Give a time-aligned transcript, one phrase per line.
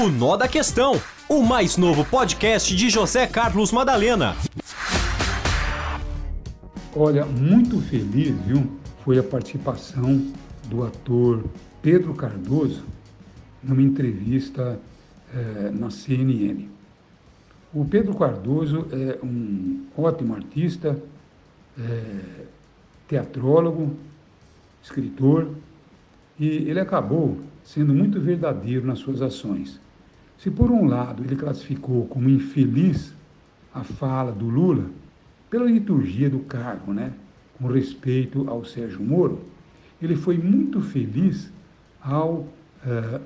[0.00, 0.98] O Nó da Questão,
[1.28, 4.34] o mais novo podcast de José Carlos Madalena.
[6.96, 8.66] Olha, muito feliz, viu?
[9.04, 10.32] Foi a participação
[10.70, 11.44] do ator
[11.82, 12.82] Pedro Cardoso
[13.62, 14.80] numa entrevista
[15.34, 16.66] é, na CNN.
[17.74, 20.98] O Pedro Cardoso é um ótimo artista,
[21.78, 22.02] é,
[23.06, 23.94] teatrólogo,
[24.82, 25.50] escritor,
[26.38, 29.78] e ele acabou sendo muito verdadeiro nas suas ações.
[30.42, 33.12] Se por um lado ele classificou como infeliz
[33.74, 34.86] a fala do Lula,
[35.50, 37.12] pela liturgia do cargo, né,
[37.58, 39.44] com respeito ao Sérgio Moro,
[40.00, 41.52] ele foi muito feliz
[42.00, 42.48] ao uh,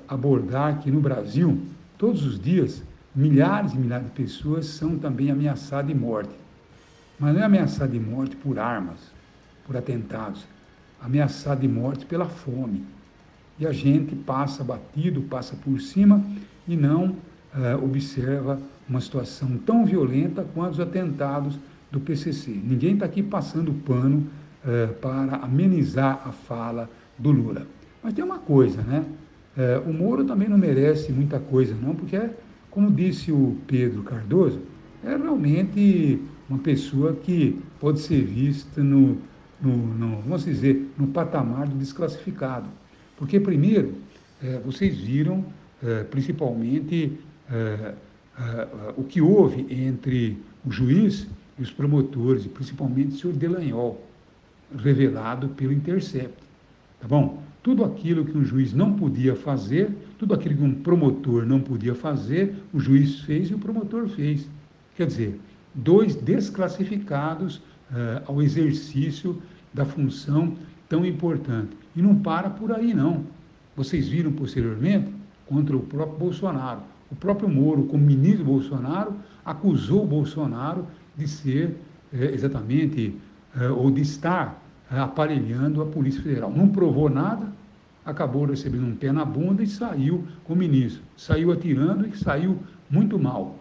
[0.09, 1.57] abordar que no Brasil,
[1.97, 2.83] todos os dias,
[3.15, 6.35] milhares e milhares de pessoas são também ameaçadas de morte.
[7.17, 8.99] Mas não é ameaçada de morte por armas,
[9.65, 10.45] por atentados,
[11.01, 12.83] ameaçada de morte pela fome.
[13.57, 16.21] E a gente passa batido, passa por cima
[16.67, 21.57] e não uh, observa uma situação tão violenta quanto os atentados
[21.91, 22.51] do PCC.
[22.51, 24.27] Ninguém está aqui passando pano
[24.63, 27.65] uh, para amenizar a fala do Lula.
[28.03, 29.05] Mas tem uma coisa, né?
[29.57, 32.19] Uh, o Moro também não merece muita coisa, não, porque,
[32.69, 34.59] como disse o Pedro Cardoso,
[35.03, 39.17] é realmente uma pessoa que pode ser vista no,
[39.61, 42.67] no, no vamos dizer, no patamar do desclassificado.
[43.17, 43.93] Porque, primeiro,
[44.43, 45.45] é, vocês viram,
[46.09, 47.17] principalmente,
[47.51, 47.93] é,
[48.97, 54.03] o que houve entre o juiz e os promotores, e principalmente o senhor Delanhol,
[54.77, 56.35] revelado pelo Intercept.
[56.99, 57.41] Tá bom?
[57.63, 61.95] Tudo aquilo que um juiz não podia fazer, tudo aquilo que um promotor não podia
[61.95, 64.47] fazer, o juiz fez e o promotor fez.
[64.95, 65.39] Quer dizer,
[65.73, 69.41] dois desclassificados uh, ao exercício
[69.73, 70.55] da função
[70.87, 71.75] tão importante.
[71.95, 73.25] E não para por aí, não.
[73.75, 75.09] Vocês viram posteriormente
[75.47, 76.81] contra o próprio Bolsonaro.
[77.11, 79.13] O próprio Moro, como ministro Bolsonaro,
[79.43, 81.75] acusou o Bolsonaro de ser
[82.13, 83.15] é, exatamente,
[83.59, 84.61] é, ou de estar
[84.91, 86.51] é, aparelhando a Polícia Federal.
[86.51, 87.47] Não provou nada,
[88.05, 91.01] acabou recebendo um pé na bunda e saiu como ministro.
[91.15, 93.57] Saiu atirando e saiu muito mal.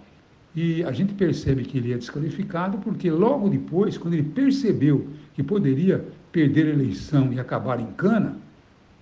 [0.54, 5.42] E a gente percebe que ele é desqualificado porque logo depois, quando ele percebeu que
[5.42, 8.36] poderia perder a eleição e acabar em cana,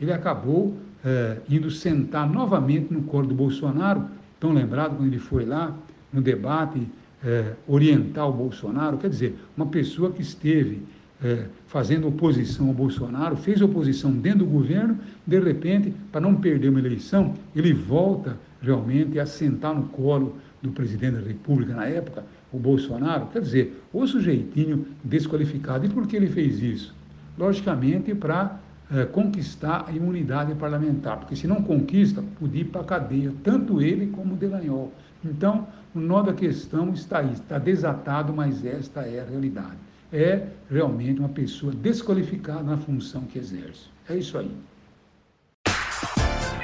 [0.01, 4.05] ele acabou é, indo sentar novamente no colo do Bolsonaro,
[4.39, 5.77] tão lembrado quando ele foi lá
[6.13, 6.87] no debate
[7.25, 10.83] é, orientar o Bolsonaro, quer dizer, uma pessoa que esteve
[11.23, 16.69] é, fazendo oposição ao Bolsonaro, fez oposição dentro do governo, de repente, para não perder
[16.69, 22.25] uma eleição, ele volta realmente a sentar no colo do presidente da República na época,
[22.53, 25.87] o Bolsonaro, quer dizer, o sujeitinho desqualificado.
[25.87, 26.95] E por que ele fez isso?
[27.39, 28.61] Logicamente, para
[28.93, 33.81] é, conquistar a imunidade parlamentar, porque se não conquista, podia ir para a cadeia, tanto
[33.81, 34.93] ele como o Delanhol.
[35.25, 39.77] Então, o nó da questão está aí, está desatado, mas esta é a realidade.
[40.13, 43.87] É realmente uma pessoa desqualificada na função que exerce.
[44.09, 44.51] É isso aí.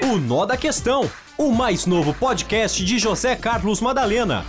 [0.02, 4.44] O Nó da Questão, o mais novo podcast de José Carlos Madalena.